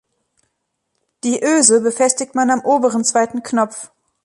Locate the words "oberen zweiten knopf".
2.61-3.91